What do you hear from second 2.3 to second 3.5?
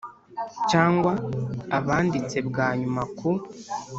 bwa nyuma ku